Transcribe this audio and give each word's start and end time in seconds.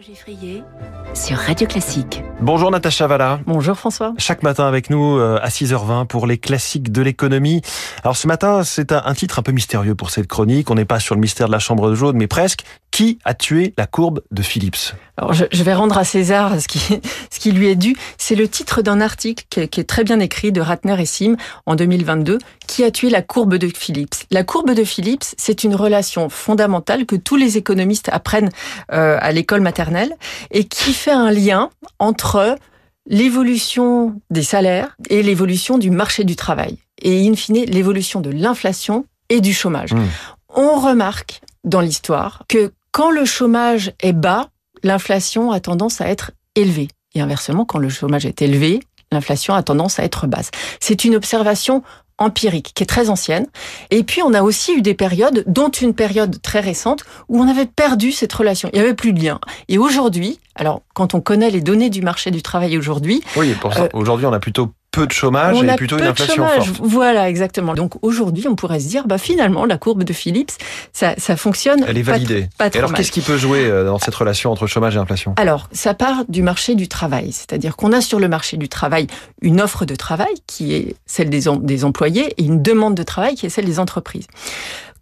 Geffrier 0.00 0.62
sur 1.14 1.38
Radio 1.38 1.66
Classique. 1.66 2.22
Bonjour 2.40 2.70
Natacha 2.70 3.06
Valla. 3.06 3.40
Bonjour 3.46 3.76
François. 3.76 4.12
Chaque 4.18 4.42
matin 4.42 4.66
avec 4.66 4.90
nous 4.90 5.16
euh, 5.16 5.38
à 5.40 5.48
6h20 5.48 6.06
pour 6.06 6.26
les 6.26 6.36
classiques 6.36 6.92
de 6.92 7.00
l'économie. 7.00 7.62
Alors 8.02 8.16
ce 8.16 8.26
matin, 8.26 8.62
c'est 8.62 8.92
un 8.92 9.14
titre 9.14 9.38
un 9.38 9.42
peu 9.42 9.52
mystérieux 9.52 9.94
pour 9.94 10.10
cette 10.10 10.26
chronique. 10.26 10.70
On 10.70 10.74
n'est 10.74 10.84
pas 10.84 11.00
sur 11.00 11.14
le 11.14 11.20
mystère 11.22 11.46
de 11.46 11.52
la 11.52 11.58
chambre 11.58 11.88
de 11.88 11.94
jaune, 11.94 12.16
mais 12.16 12.26
presque. 12.26 12.64
Qui 12.92 13.18
a 13.26 13.34
tué 13.34 13.74
la 13.76 13.86
courbe 13.86 14.22
de 14.30 14.40
Philips 14.40 14.94
Alors 15.18 15.34
je, 15.34 15.62
vais 15.62 15.74
rendre 15.74 15.98
à 15.98 16.04
César 16.04 16.58
ce 16.58 16.66
qui, 16.66 16.78
ce 17.30 17.38
qui 17.38 17.52
lui 17.52 17.68
est 17.68 17.76
dû. 17.76 17.94
C'est 18.16 18.36
le 18.36 18.48
titre 18.48 18.80
d'un 18.80 19.02
article 19.02 19.44
qui 19.50 19.60
est, 19.60 19.68
qui 19.68 19.80
est, 19.80 19.84
très 19.84 20.02
bien 20.02 20.18
écrit 20.20 20.50
de 20.50 20.62
Ratner 20.62 20.98
et 20.98 21.04
Sim 21.04 21.36
en 21.66 21.74
2022. 21.74 22.38
Qui 22.66 22.84
a 22.84 22.90
tué 22.90 23.10
la 23.10 23.22
courbe 23.22 23.56
de 23.56 23.68
Philips 23.68 24.26
La 24.30 24.44
courbe 24.44 24.72
de 24.72 24.84
Philips, 24.84 25.34
c'est 25.36 25.64
une 25.64 25.74
relation 25.74 26.28
fondamentale 26.28 27.06
que 27.06 27.16
tous 27.16 27.36
les 27.36 27.56
économistes 27.56 28.08
apprennent 28.12 28.50
euh, 28.92 29.18
à 29.20 29.32
l'école 29.32 29.60
maternelle 29.60 30.16
et 30.50 30.64
qui 30.64 30.92
fait 30.92 31.12
un 31.12 31.30
lien 31.30 31.70
entre 31.98 32.56
l'évolution 33.06 34.20
des 34.30 34.42
salaires 34.42 34.96
et 35.08 35.22
l'évolution 35.22 35.78
du 35.78 35.90
marché 35.90 36.24
du 36.24 36.36
travail. 36.36 36.78
Et 37.00 37.28
in 37.28 37.34
fine, 37.34 37.64
l'évolution 37.64 38.20
de 38.20 38.30
l'inflation 38.30 39.06
et 39.28 39.40
du 39.40 39.54
chômage. 39.54 39.92
Mmh. 39.92 40.04
On 40.54 40.80
remarque 40.80 41.40
dans 41.64 41.80
l'histoire 41.80 42.44
que 42.48 42.72
quand 42.90 43.10
le 43.10 43.24
chômage 43.24 43.92
est 44.00 44.12
bas, 44.12 44.48
l'inflation 44.82 45.52
a 45.52 45.60
tendance 45.60 46.00
à 46.00 46.08
être 46.08 46.32
élevée. 46.54 46.88
Et 47.14 47.20
inversement, 47.20 47.64
quand 47.64 47.78
le 47.78 47.88
chômage 47.88 48.26
est 48.26 48.42
élevé, 48.42 48.80
l'inflation 49.12 49.54
a 49.54 49.62
tendance 49.62 49.98
à 49.98 50.04
être 50.04 50.26
basse. 50.26 50.50
C'est 50.80 51.04
une 51.04 51.14
observation 51.14 51.82
empirique 52.18 52.72
qui 52.74 52.82
est 52.82 52.86
très 52.86 53.10
ancienne. 53.10 53.46
Et 53.90 54.02
puis 54.02 54.22
on 54.22 54.32
a 54.34 54.42
aussi 54.42 54.74
eu 54.74 54.82
des 54.82 54.94
périodes, 54.94 55.44
dont 55.46 55.70
une 55.70 55.94
période 55.94 56.40
très 56.42 56.60
récente, 56.60 57.04
où 57.28 57.40
on 57.40 57.48
avait 57.48 57.66
perdu 57.66 58.12
cette 58.12 58.32
relation. 58.32 58.70
Il 58.72 58.78
n'y 58.78 58.84
avait 58.84 58.94
plus 58.94 59.12
de 59.12 59.22
lien. 59.22 59.40
Et 59.68 59.78
aujourd'hui, 59.78 60.40
alors 60.54 60.82
quand 60.94 61.14
on 61.14 61.20
connaît 61.20 61.50
les 61.50 61.60
données 61.60 61.90
du 61.90 62.02
marché 62.02 62.30
du 62.30 62.42
travail 62.42 62.78
aujourd'hui... 62.78 63.22
Oui, 63.36 63.54
pour 63.60 63.74
ça, 63.74 63.84
euh, 63.84 63.88
aujourd'hui 63.92 64.26
on 64.26 64.32
a 64.32 64.40
plutôt 64.40 64.70
peu 64.96 65.06
de 65.06 65.12
chômage 65.12 65.62
et 65.62 65.76
plutôt 65.76 65.98
une 65.98 66.04
inflation 66.04 66.46
forte. 66.46 66.80
Voilà, 66.82 67.28
exactement. 67.28 67.74
Donc 67.74 68.02
aujourd'hui, 68.02 68.48
on 68.48 68.56
pourrait 68.56 68.80
se 68.80 68.88
dire, 68.88 69.06
bah 69.06 69.18
finalement, 69.18 69.66
la 69.66 69.76
courbe 69.76 70.04
de 70.04 70.12
Phillips, 70.12 70.52
ça, 70.92 71.14
ça 71.18 71.36
fonctionne. 71.36 71.84
Elle 71.86 71.98
est 71.98 72.02
validée. 72.02 72.48
Pas, 72.56 72.68
et 72.68 72.78
alors, 72.78 72.94
qu'est-ce 72.94 73.12
qui 73.12 73.20
peut 73.20 73.36
jouer 73.36 73.66
euh, 73.66 73.84
dans 73.84 73.98
cette 73.98 74.14
relation 74.14 74.50
entre 74.50 74.66
chômage 74.66 74.96
et 74.96 74.98
inflation? 74.98 75.34
Alors, 75.36 75.68
ça 75.72 75.92
part 75.92 76.24
du 76.28 76.42
marché 76.42 76.74
du 76.74 76.88
travail, 76.88 77.32
c'est-à-dire 77.32 77.76
qu'on 77.76 77.92
a 77.92 78.00
sur 78.00 78.18
le 78.18 78.28
marché 78.28 78.56
du 78.56 78.68
travail 78.68 79.06
une 79.42 79.60
offre 79.60 79.84
de 79.84 79.94
travail 79.94 80.34
qui 80.46 80.74
est 80.74 80.96
celle 81.04 81.28
des, 81.28 81.44
des 81.60 81.84
employés 81.84 82.32
et 82.38 82.44
une 82.44 82.62
demande 82.62 82.94
de 82.94 83.02
travail 83.02 83.34
qui 83.34 83.46
est 83.46 83.50
celle 83.50 83.66
des 83.66 83.78
entreprises 83.78 84.26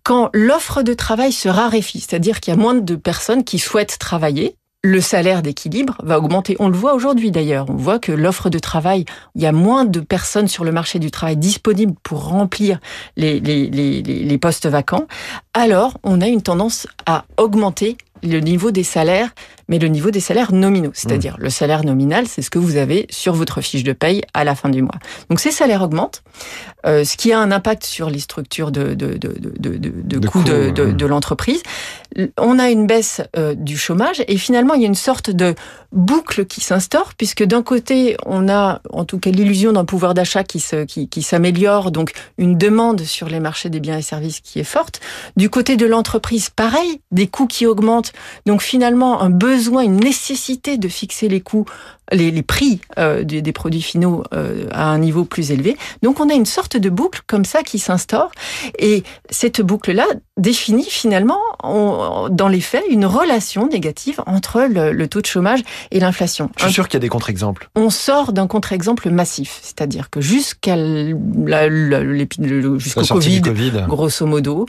quand 0.02 0.28
l'offre 0.34 0.82
de 0.82 0.92
travail 0.92 1.32
se 1.32 1.48
raréfie, 1.48 2.00
c'est-à-dire 2.00 2.40
qu'il 2.40 2.52
y 2.52 2.56
a 2.56 2.60
moins 2.60 2.74
de 2.74 2.94
personnes 2.94 3.42
qui 3.42 3.58
souhaitent 3.58 3.98
travailler, 3.98 4.54
le 4.84 5.00
salaire 5.00 5.40
d'équilibre 5.40 5.96
va 6.02 6.18
augmenter. 6.18 6.56
On 6.58 6.68
le 6.68 6.76
voit 6.76 6.92
aujourd'hui 6.92 7.30
d'ailleurs. 7.30 7.64
On 7.70 7.76
voit 7.76 7.98
que 7.98 8.12
l'offre 8.12 8.50
de 8.50 8.58
travail, 8.58 9.06
il 9.34 9.40
y 9.40 9.46
a 9.46 9.52
moins 9.52 9.86
de 9.86 10.00
personnes 10.00 10.46
sur 10.46 10.62
le 10.62 10.72
marché 10.72 10.98
du 10.98 11.10
travail 11.10 11.38
disponibles 11.38 11.94
pour 12.02 12.28
remplir 12.28 12.78
les, 13.16 13.40
les, 13.40 13.70
les, 13.70 14.02
les 14.02 14.38
postes 14.38 14.66
vacants. 14.66 15.06
Alors, 15.54 15.96
on 16.02 16.20
a 16.20 16.28
une 16.28 16.42
tendance 16.42 16.86
à 17.06 17.24
augmenter 17.38 17.96
le 18.22 18.40
niveau 18.40 18.70
des 18.70 18.84
salaires, 18.84 19.34
mais 19.68 19.78
le 19.78 19.88
niveau 19.88 20.10
des 20.10 20.20
salaires 20.20 20.52
nominaux. 20.52 20.92
C'est-à-dire, 20.94 21.36
mmh. 21.38 21.42
le 21.42 21.50
salaire 21.50 21.84
nominal, 21.84 22.26
c'est 22.26 22.40
ce 22.40 22.48
que 22.48 22.58
vous 22.58 22.76
avez 22.76 23.06
sur 23.10 23.34
votre 23.34 23.60
fiche 23.60 23.84
de 23.84 23.92
paye 23.92 24.22
à 24.32 24.44
la 24.44 24.54
fin 24.54 24.70
du 24.70 24.80
mois. 24.80 24.98
Donc, 25.28 25.40
ces 25.40 25.50
salaires 25.50 25.82
augmentent, 25.82 26.22
euh, 26.86 27.04
ce 27.04 27.18
qui 27.18 27.34
a 27.34 27.38
un 27.38 27.52
impact 27.52 27.84
sur 27.84 28.08
les 28.08 28.20
structures 28.20 28.70
de, 28.70 28.94
de, 28.94 29.18
de, 29.18 29.34
de, 29.38 29.76
de, 29.76 30.18
de 30.18 30.28
coûts 30.28 30.42
de, 30.42 30.70
de 30.70 31.06
l'entreprise. 31.06 31.62
On 32.38 32.58
a 32.58 32.70
une 32.70 32.86
baisse 32.86 33.20
euh, 33.36 33.54
du 33.54 33.76
chômage 33.76 34.22
et 34.28 34.36
finalement, 34.36 34.74
il 34.74 34.82
y 34.82 34.84
a 34.84 34.88
une 34.88 34.94
sorte 34.94 35.30
de 35.30 35.54
boucle 35.92 36.44
qui 36.44 36.60
s'instaure, 36.60 37.14
puisque 37.14 37.44
d'un 37.44 37.62
côté, 37.62 38.16
on 38.26 38.48
a 38.48 38.80
en 38.90 39.04
tout 39.04 39.18
cas 39.18 39.30
l'illusion 39.30 39.72
d'un 39.72 39.84
pouvoir 39.84 40.14
d'achat 40.14 40.44
qui 40.44 40.60
se, 40.60 40.84
qui, 40.84 41.08
qui 41.08 41.22
s'améliore, 41.22 41.90
donc 41.90 42.12
une 42.38 42.58
demande 42.58 43.02
sur 43.02 43.28
les 43.28 43.40
marchés 43.40 43.70
des 43.70 43.80
biens 43.80 43.98
et 43.98 44.02
services 44.02 44.40
qui 44.40 44.58
est 44.58 44.64
forte. 44.64 45.00
Du 45.36 45.50
côté 45.50 45.76
de 45.76 45.86
l'entreprise, 45.86 46.50
pareil, 46.50 47.00
des 47.12 47.26
coûts 47.26 47.46
qui 47.46 47.66
augmentent 47.66 48.12
donc 48.46 48.62
finalement, 48.62 49.20
un 49.22 49.30
besoin, 49.30 49.82
une 49.82 49.96
nécessité 49.96 50.78
de 50.78 50.88
fixer 50.88 51.28
les 51.28 51.40
coûts, 51.40 51.64
les, 52.12 52.30
les 52.30 52.42
prix 52.42 52.80
euh, 52.98 53.24
des, 53.24 53.42
des, 53.42 53.52
produits 53.52 53.82
finaux 53.82 54.24
euh, 54.32 54.66
à 54.70 54.88
un 54.88 54.98
niveau 54.98 55.24
plus 55.24 55.50
élevé. 55.50 55.76
Donc 56.02 56.20
on 56.20 56.28
a 56.28 56.34
une 56.34 56.46
sorte 56.46 56.76
de 56.76 56.90
boucle 56.90 57.22
comme 57.26 57.44
ça 57.44 57.62
qui 57.62 57.78
s'instaure. 57.78 58.30
Et 58.78 59.02
cette 59.30 59.60
boucle-là 59.60 60.06
définit 60.36 60.84
finalement, 60.84 61.40
on, 61.62 62.28
dans 62.30 62.48
les 62.48 62.60
faits, 62.60 62.84
une 62.90 63.06
relation 63.06 63.68
négative 63.68 64.20
entre 64.26 64.62
le, 64.62 64.92
le 64.92 65.08
taux 65.08 65.20
de 65.20 65.26
chômage 65.26 65.60
et 65.90 66.00
l'inflation. 66.00 66.50
Je 66.58 66.64
suis 66.64 66.72
sûr 66.72 66.88
qu'il 66.88 66.94
y 66.94 66.98
a 66.98 67.00
des 67.00 67.08
contre-exemples. 67.08 67.68
On 67.74 67.90
sort 67.90 68.32
d'un 68.32 68.46
contre-exemple 68.46 69.10
massif, 69.10 69.60
c'est-à-dire 69.62 70.10
que 70.10 70.20
jusqu'à 70.20 70.76
jusqu'au 72.78 73.04
COVID, 73.06 73.42
COVID, 73.42 73.84
grosso 73.88 74.26
modo, 74.26 74.66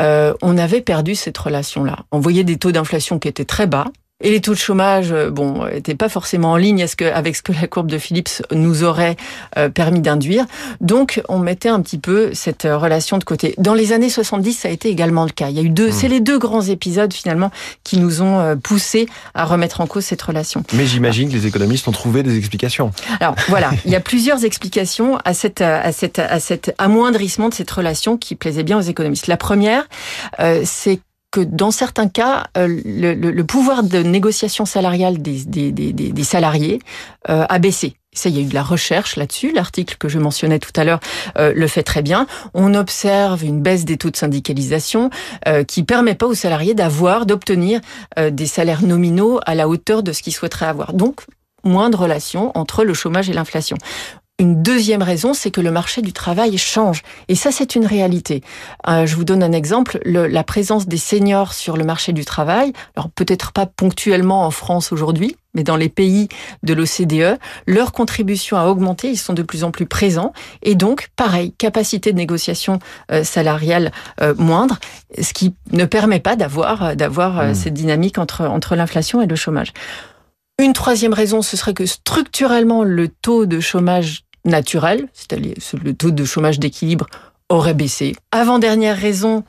euh, 0.00 0.34
on 0.42 0.58
avait 0.58 0.80
perdu 0.80 1.14
cette 1.14 1.38
relation-là. 1.38 1.98
On 2.12 2.18
voyait 2.18 2.44
des 2.44 2.56
taux 2.56 2.72
d'inflation 2.72 3.18
qui 3.18 3.28
étaient 3.28 3.44
très 3.44 3.66
bas, 3.66 3.86
et 4.22 4.30
les 4.30 4.40
taux 4.40 4.54
de 4.54 4.58
chômage, 4.58 5.12
euh, 5.12 5.30
bon, 5.30 5.66
n'étaient 5.66 5.94
pas 5.94 6.08
forcément 6.08 6.52
en 6.52 6.56
ligne 6.56 6.86
avec 7.12 7.36
ce 7.36 7.42
que 7.42 7.52
la 7.52 7.66
courbe 7.66 7.90
de 7.90 7.98
Phillips 7.98 8.42
nous 8.50 8.82
aurait 8.82 9.14
euh, 9.58 9.68
permis 9.68 10.00
d'induire. 10.00 10.46
Donc, 10.80 11.20
on 11.28 11.38
mettait 11.38 11.68
un 11.68 11.82
petit 11.82 11.98
peu 11.98 12.30
cette 12.32 12.64
euh, 12.64 12.78
relation 12.78 13.18
de 13.18 13.24
côté. 13.24 13.54
Dans 13.58 13.74
les 13.74 13.92
années 13.92 14.08
70, 14.08 14.54
ça 14.54 14.68
a 14.68 14.70
été 14.70 14.88
également 14.88 15.24
le 15.24 15.30
cas. 15.30 15.50
Il 15.50 15.56
y 15.56 15.58
a 15.58 15.62
eu 15.62 15.68
deux, 15.68 15.90
mmh. 15.90 15.92
c'est 15.92 16.08
les 16.08 16.20
deux 16.20 16.38
grands 16.38 16.62
épisodes 16.62 17.12
finalement 17.12 17.50
qui 17.84 17.98
nous 17.98 18.22
ont 18.22 18.56
poussé 18.62 19.06
à 19.34 19.44
remettre 19.44 19.82
en 19.82 19.86
cause 19.86 20.04
cette 20.04 20.22
relation. 20.22 20.62
Mais 20.72 20.86
j'imagine 20.86 21.28
que 21.28 21.34
les 21.34 21.46
économistes 21.46 21.86
ont 21.86 21.92
trouvé 21.92 22.22
des 22.22 22.38
explications. 22.38 22.92
Alors 23.20 23.34
voilà, 23.48 23.70
il 23.84 23.90
y 23.90 23.96
a 23.96 24.00
plusieurs 24.00 24.44
explications 24.44 25.18
à 25.24 25.34
cette, 25.34 25.60
à 25.60 25.92
cette, 25.92 26.18
à 26.18 26.40
cet 26.40 26.74
amoindrissement 26.78 27.48
de 27.48 27.54
cette 27.54 27.70
relation 27.70 28.16
qui 28.16 28.34
plaisait 28.34 28.62
bien 28.62 28.78
aux 28.78 28.82
économistes. 28.82 29.26
La 29.26 29.36
première, 29.36 29.86
c'est 30.64 31.00
que 31.30 31.40
dans 31.40 31.70
certains 31.70 32.08
cas, 32.08 32.46
euh, 32.56 32.80
le, 32.84 33.42
pouvoir 33.42 33.82
de 33.82 33.98
négociation 33.98 34.64
salariale 34.64 35.20
des, 35.20 35.44
des, 35.44 35.72
des, 35.72 35.92
des 35.92 36.24
salariés 36.24 36.80
euh, 37.28 37.44
a 37.48 37.58
baissé. 37.58 37.96
Ça, 38.12 38.30
il 38.30 38.36
y 38.36 38.38
a 38.38 38.42
eu 38.42 38.46
de 38.46 38.54
la 38.54 38.62
recherche 38.62 39.16
là-dessus. 39.16 39.52
L'article 39.52 39.96
que 39.98 40.08
je 40.08 40.18
mentionnais 40.18 40.58
tout 40.58 40.72
à 40.76 40.84
l'heure 40.84 41.00
euh, 41.36 41.52
le 41.54 41.66
fait 41.66 41.82
très 41.82 42.00
bien. 42.00 42.26
On 42.54 42.72
observe 42.74 43.44
une 43.44 43.60
baisse 43.60 43.84
des 43.84 43.98
taux 43.98 44.10
de 44.10 44.16
syndicalisation 44.16 45.10
euh, 45.46 45.64
qui 45.64 45.82
permet 45.82 46.14
pas 46.14 46.26
aux 46.26 46.34
salariés 46.34 46.72
d'avoir, 46.72 47.26
d'obtenir 47.26 47.80
des 48.16 48.46
salaires 48.46 48.82
nominaux 48.82 49.40
à 49.44 49.54
la 49.54 49.68
hauteur 49.68 50.02
de 50.02 50.12
ce 50.12 50.22
qu'ils 50.22 50.32
souhaiteraient 50.32 50.66
avoir. 50.66 50.94
Donc, 50.94 51.20
moins 51.64 51.90
de 51.90 51.96
relation 51.96 52.56
entre 52.56 52.84
le 52.84 52.94
chômage 52.94 53.28
et 53.28 53.34
l'inflation. 53.34 53.76
Une 54.38 54.62
deuxième 54.62 55.02
raison, 55.02 55.32
c'est 55.32 55.50
que 55.50 55.62
le 55.62 55.70
marché 55.70 56.02
du 56.02 56.12
travail 56.12 56.58
change. 56.58 57.02
Et 57.28 57.34
ça, 57.34 57.50
c'est 57.50 57.74
une 57.74 57.86
réalité. 57.86 58.42
Euh, 58.86 59.06
je 59.06 59.16
vous 59.16 59.24
donne 59.24 59.42
un 59.42 59.52
exemple. 59.52 59.98
Le, 60.04 60.26
la 60.26 60.44
présence 60.44 60.86
des 60.86 60.98
seniors 60.98 61.54
sur 61.54 61.78
le 61.78 61.84
marché 61.84 62.12
du 62.12 62.26
travail, 62.26 62.74
alors 62.96 63.08
peut-être 63.08 63.52
pas 63.52 63.64
ponctuellement 63.64 64.44
en 64.44 64.50
France 64.50 64.92
aujourd'hui, 64.92 65.36
mais 65.54 65.62
dans 65.62 65.76
les 65.76 65.88
pays 65.88 66.28
de 66.62 66.74
l'OCDE, 66.74 67.38
leur 67.66 67.92
contribution 67.92 68.58
a 68.58 68.66
augmenté, 68.66 69.08
ils 69.08 69.16
sont 69.16 69.32
de 69.32 69.42
plus 69.42 69.64
en 69.64 69.70
plus 69.70 69.86
présents, 69.86 70.34
et 70.62 70.74
donc, 70.74 71.08
pareil, 71.16 71.52
capacité 71.56 72.12
de 72.12 72.18
négociation 72.18 72.78
euh, 73.10 73.24
salariale 73.24 73.90
euh, 74.20 74.34
moindre, 74.36 74.78
ce 75.18 75.32
qui 75.32 75.54
ne 75.72 75.86
permet 75.86 76.20
pas 76.20 76.36
d'avoir 76.36 76.94
d'avoir 76.94 77.42
mmh. 77.42 77.54
cette 77.54 77.74
dynamique 77.74 78.18
entre, 78.18 78.44
entre 78.44 78.76
l'inflation 78.76 79.22
et 79.22 79.26
le 79.26 79.36
chômage. 79.36 79.72
Une 80.58 80.72
troisième 80.72 81.12
raison, 81.12 81.42
ce 81.42 81.54
serait 81.54 81.74
que 81.74 81.84
structurellement, 81.84 82.82
le 82.82 83.08
taux 83.08 83.44
de 83.44 83.60
chômage 83.60 84.24
naturel, 84.46 85.08
c'est-à-dire 85.12 85.54
le 85.82 85.94
taux 85.94 86.10
de 86.10 86.24
chômage 86.24 86.58
d'équilibre 86.58 87.06
aurait 87.48 87.74
baissé. 87.74 88.16
Avant-dernière 88.32 88.96
raison, 88.96 89.44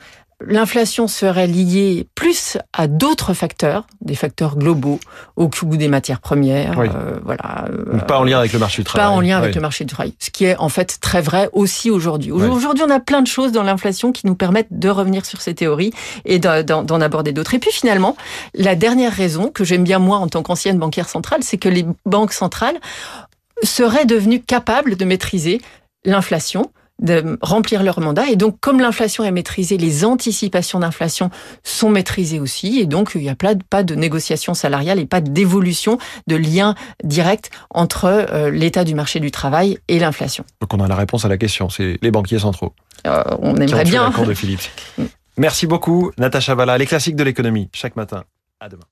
l'inflation 0.46 1.08
serait 1.08 1.48
liée 1.48 2.08
plus 2.14 2.58
à 2.74 2.88
d'autres 2.88 3.34
facteurs, 3.34 3.88
des 4.02 4.14
facteurs 4.14 4.56
globaux, 4.56 5.00
au 5.36 5.50
coût 5.50 5.66
des 5.66 5.88
matières 5.88 6.20
premières, 6.20 6.80
euh, 6.80 7.20
voilà. 7.24 7.66
Euh, 7.70 7.98
pas 8.00 8.20
en 8.20 8.24
lien 8.24 8.40
avec 8.40 8.54
le 8.54 8.60
marché 8.60 8.82
du 8.82 8.86
travail. 8.86 9.08
Pas 9.08 9.12
en 9.12 9.20
lien 9.20 9.38
avec 9.38 9.56
le 9.56 9.62
marché 9.62 9.84
du 9.84 9.94
travail, 9.94 10.14
ce 10.20 10.30
qui 10.30 10.46
est 10.46 10.56
en 10.58 10.70
fait 10.70 11.00
très 11.02 11.22
vrai 11.22 11.50
aussi 11.54 11.90
aujourd'hui. 11.90 12.32
Aujourd'hui, 12.32 12.84
on 12.86 12.92
a 12.92 13.00
plein 13.00 13.22
de 13.22 13.28
choses 13.28 13.52
dans 13.52 13.64
l'inflation 13.64 14.12
qui 14.12 14.28
nous 14.28 14.36
permettent 14.36 14.68
de 14.72 14.90
revenir 14.90 15.26
sur 15.26 15.42
ces 15.42 15.56
théories 15.56 15.92
et 16.26 16.40
d'en 16.40 17.02
aborder 17.02 17.32
d'autres. 17.32 17.56
Et 17.56 17.60
puis 17.60 17.72
finalement, 17.72 18.16
la 18.54 18.76
dernière 18.76 19.14
raison 19.14 19.50
que 19.50 19.64
j'aime 19.64 19.84
bien 19.84 20.00
moi 20.00 20.18
en 20.18 20.28
tant 20.28 20.44
qu'ancienne 20.44 20.78
banquière 20.78 21.10
centrale, 21.10 21.40
c'est 21.42 21.58
que 21.58 21.70
les 21.70 21.86
banques 22.06 22.34
centrales 22.34 22.78
seraient 23.64 24.06
devenus 24.06 24.42
capables 24.46 24.96
de 24.96 25.06
maîtriser 25.06 25.62
l'inflation, 26.06 26.72
de 27.02 27.38
remplir 27.42 27.84
leur 27.84 28.00
mandat. 28.00 28.30
Et 28.30 28.36
donc, 28.36 28.60
comme 28.60 28.80
l'inflation 28.80 29.24
est 29.24 29.32
maîtrisée, 29.32 29.78
les 29.78 30.04
anticipations 30.04 30.80
d'inflation 30.80 31.30
sont 31.64 31.90
maîtrisées 31.90 32.40
aussi. 32.40 32.80
Et 32.80 32.86
donc, 32.86 33.12
il 33.16 33.22
n'y 33.22 33.30
a 33.30 33.36
pas 33.36 33.84
de 33.84 33.96
négociation 33.96 34.54
salariale 34.54 35.00
et 35.00 35.06
pas 35.06 35.22
d'évolution 35.22 36.00
de 36.28 36.36
lien 36.36 36.76
direct 37.04 37.52
entre 37.70 38.06
euh, 38.06 38.50
l'état 38.50 38.84
du 38.84 38.96
marché 38.96 39.20
du 39.20 39.32
travail 39.32 39.78
et 39.88 40.00
l'inflation. 40.00 40.44
Donc, 40.62 40.74
on 40.74 40.80
a 40.80 40.88
la 40.88 40.96
réponse 40.96 41.26
à 41.26 41.28
la 41.28 41.38
question. 41.38 41.70
C'est 41.70 42.00
les 42.02 42.12
banquiers 42.12 42.40
centraux. 42.40 42.74
Euh, 43.06 43.24
on 43.42 43.56
aimerait 43.58 43.84
bien. 43.84 44.10
de 44.10 44.34
Philippe. 44.34 44.62
Merci 45.38 45.68
beaucoup, 45.68 46.12
Natacha 46.18 46.56
Valla. 46.56 46.78
Les 46.80 46.88
classiques 46.88 47.16
de 47.16 47.24
l'économie, 47.24 47.70
chaque 47.74 47.96
matin. 47.96 48.24
À 48.60 48.70
demain. 48.70 48.86